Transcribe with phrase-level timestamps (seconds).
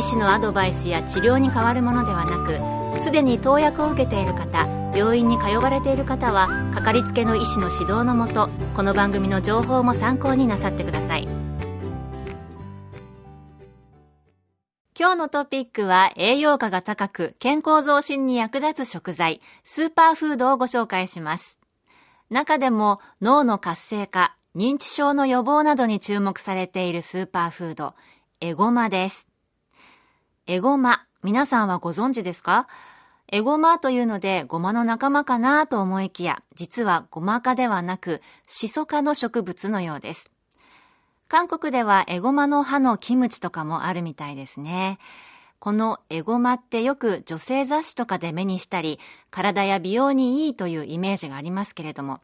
[0.00, 11.28] 医師のアドバイスや治療に変わるものではなくすでに投薬を受けている方病院に通われている方はかかりつけの医師の指導のもとこの番組の情報も参考になさってください。
[14.98, 21.58] 今日のトピックは栄養価が高く健康増進に役立つ食材スーパーフードをご紹介します。
[22.30, 27.94] 中でも脳の活性化認知症の予防などに注目されているスーパーフード
[28.40, 29.29] エゴマです。
[30.46, 32.66] エゴマ、皆さんはご存知ですか？
[33.28, 40.32] エゴマというのでゴマの仲間かなと思いきや、実はゴマ科ではなく、シソ科の植物のようです。
[41.28, 44.98] 韓国ではエゴマの葉のキムチとかもあるみたいですね。
[45.60, 48.98] このエゴマってよく女性雑誌とかで目にしたり、
[49.30, 52.20] 体や美容にいいというイメージがありますけれども、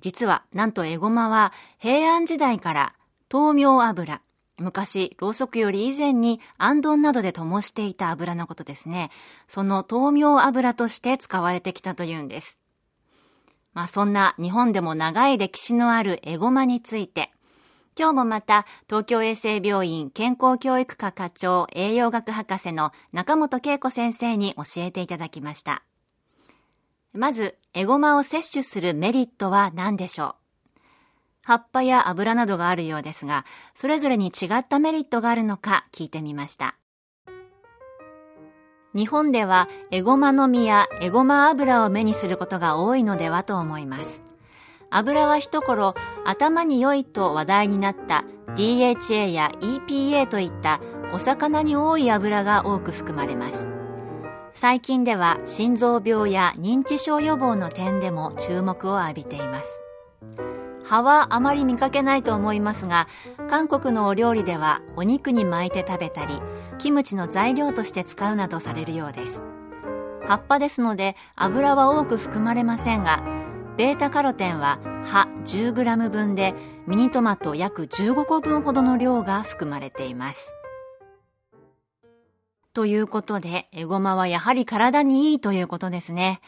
[0.00, 2.94] 実はなんとエゴマは平安時代から
[3.32, 4.20] 豆苗油、
[4.58, 9.10] 昔、ろうそくより以前に、あんどんなどで灯していた油のことですね。
[9.46, 12.58] その豆苗油として使われてきたというんです。
[13.72, 17.30] まあそんな日本でも長い歴史のあるエゴマについて、
[17.96, 25.82] 今日もまた東京衛生病院健康教育科課長栄養学博士の中本恵子先生に教えていただきました。
[27.12, 30.37] まず、エゴマを摂取するメリットは何でしょう？
[31.48, 36.76] 葉っぱや油などがあるようですが、それぞれに違ったメリットがあるのか聞いてみました。
[38.94, 44.22] 日本ではエゴマの実やエゴマ油を目にすることが多いのではと思います。
[44.90, 45.94] 油は一頃
[46.26, 50.82] 頭に良いと話題になった DHA や EPA といった
[51.14, 53.66] お魚に多い油が多く含まれます。
[54.52, 59.80] 最近では心臓病や認知症予防の点でも注目を浴びています。
[60.88, 63.08] 葉はあまり見かけないと思いますが、
[63.48, 66.40] 韓国のお料理ではお肉に巻いて食べたり、
[66.78, 69.42] キムチの材料として使うなどされるようです。
[70.26, 73.22] 葉っぱですので油は多く含まれませんが、
[73.76, 76.54] ベータカロテンは葉 10g 分で
[76.86, 80.54] ミニトマト約15個分ほどの量が含まれています。
[82.72, 86.40] ということで、エゴマはやはり体にいいということですね。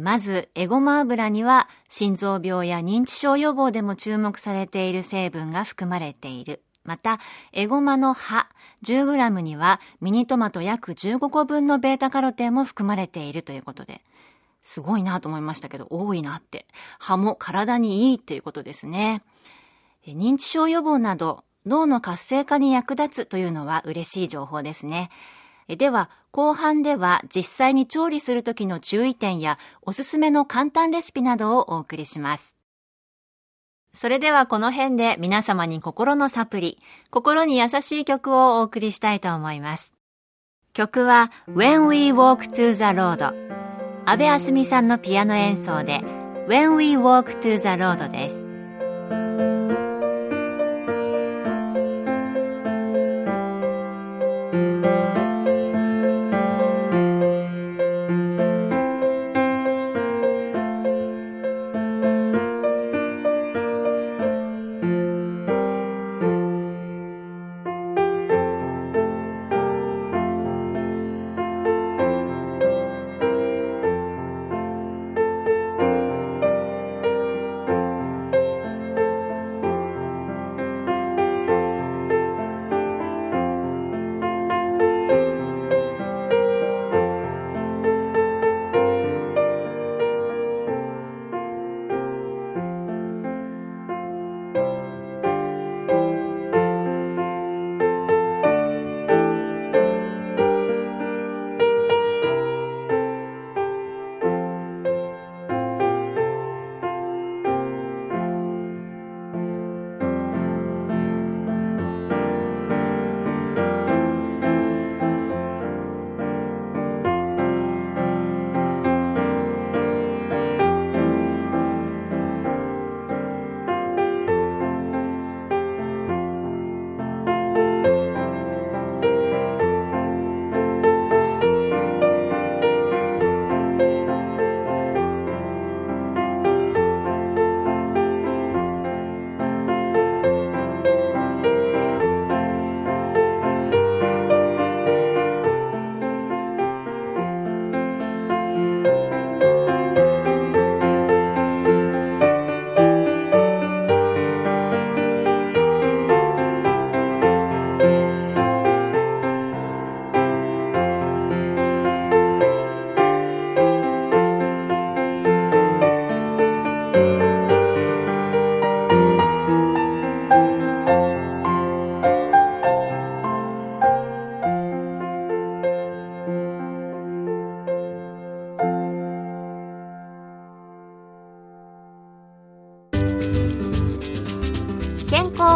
[0.00, 6.62] まず、エゴマ油には心臓病や認知症予防でも注目されている成分が含まれている。
[6.84, 7.18] また、
[7.52, 8.48] エゴマの葉
[8.84, 14.02] 10g にはミニトマト約15個分のベータカロテンも含まれているということで、
[14.62, 16.66] すごいなと思いましたけど、多いなって。
[16.98, 19.22] 葉も体にいいということですね。
[20.06, 25.10] 認知症予防など脳の活性化に役立つというのは嬉しい情報ですね。
[25.68, 32.56] では、後半では実際に調理するときの注意点やおすすめの簡単レシピなどをお送りします。
[33.94, 36.78] それではこの辺で皆様に心のサプリ、
[37.10, 39.94] 心に優しい曲をお送りしたいと思います。
[40.72, 43.32] 曲は When We Walk to the Road
[44.04, 46.00] 安部あすみさんのピアノ演奏で
[46.48, 48.43] When We Walk to the Road です。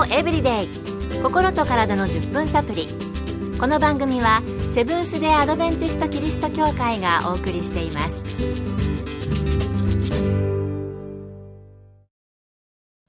[0.06, 0.68] エブリデイ
[1.22, 2.86] 心と体の10分サプリ。
[3.58, 4.42] この番組は
[4.74, 8.22] セブンス・デ・アドベンチスト・キリスト教会がお送りしています。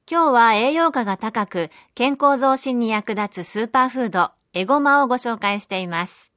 [0.10, 6.34] 今日は栄養価が高く健康増進に役立つスーパーフードエゴマをご紹介しています。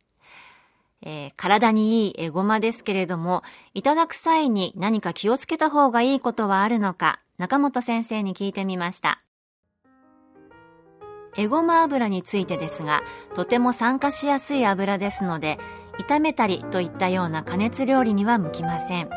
[1.01, 3.43] えー、体にいいエゴマですけれども、
[3.75, 9.23] いただく際に何か気をつけた方がいいことはあるのか、中本先生に聞いてみました。
[11.37, 13.03] エゴマ油についてですが、
[13.35, 15.59] とても酸化しやすい油ですので、
[15.99, 19.11] 炒めたりといったような加熱料理には向きません。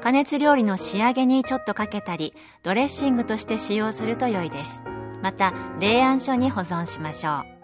[0.00, 4.82] 加熱料理の仕上げにちょっとかけたり、ドレッシングとして使用すると良いです。
[5.22, 7.56] また、冷暗所に保存しましょう。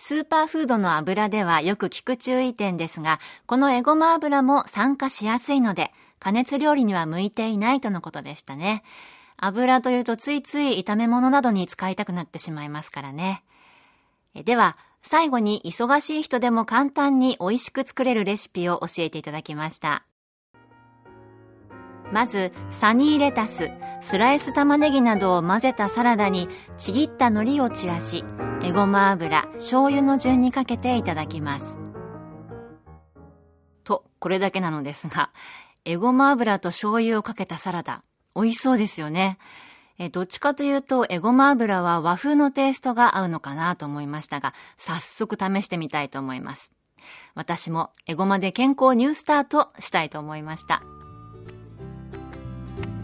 [0.00, 8.84] スーパーフードの油ではよく聞く注意点ですが、このエゴマ油も酸化しやすいので、加熱料理には向いていないとのことでしたね。
[9.38, 13.44] 油というとついつい炒め物などに使いたくなってしまいますからね。
[14.34, 20.04] では、最後に忙しい人でも簡単に美味しく作れるレシピを教えていただきました。
[22.12, 23.70] まず、サニーレタス、
[24.00, 26.48] スライス玉ねぎなどを混ぜたサラダに
[26.78, 28.24] ちぎった海苔を散らし、
[28.62, 31.78] エゴマ油、醤油の順にかけていただきます。
[33.84, 35.30] と、これだけなのですが、
[35.84, 38.02] エゴマ油と醤油をかけたサラダ、
[38.40, 39.38] 美味しそうですよね。
[39.98, 46.72] えどっちかというと、エゴマ油は和風のテイストが合うのかなと思いましたが、早速試してみたいと思います。
[47.34, 50.82] 私もエゴマで健康ニュースタートしたいと思いました。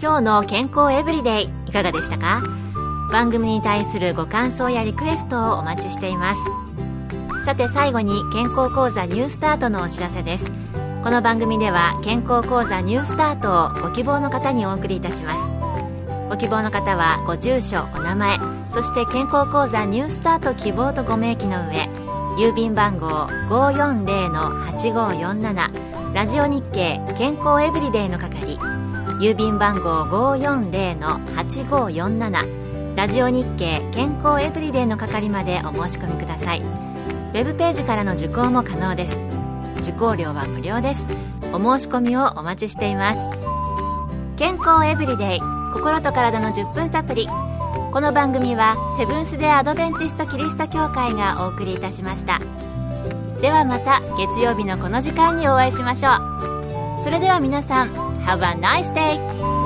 [0.01, 2.43] 今日の健康エブリデイいかがでしたか？
[3.11, 6.41] 番組に対するご感想やリクエストをお待ちしています
[7.45, 10.51] さて最後に健康講座ニュースタートのお知らせです
[11.05, 15.51] この番組では健康講座ニュースタートをご希望の方にお送りいたします。
[16.31, 18.39] ご希望の方はご住所お名前
[18.73, 21.91] そして健康講座ニュースタート希望とご明記の上
[22.39, 28.57] 郵便番号540-8547ラジオ日経健康エブリデイの係
[29.21, 36.63] 郵便番号540-8547ラジオ日経健康エブリデイの係までお申し込みください。
[36.63, 39.21] ウェブページからの受講も可能です。
[39.85, 41.07] 受講料は無料です。
[41.53, 43.21] お申し込みをお待ちしています。
[44.37, 45.41] 健康エブリデイ
[45.73, 47.29] 心と体の10分サプリ。
[47.93, 52.39] この番組はセブンス・デ・アドベンチスト・キリスト教会がお送りいたしました。
[53.43, 57.05] ではまた月曜日のこの時間にお会いしましょう。
[57.05, 57.93] それでは皆さん
[58.25, 59.64] Have a nice day!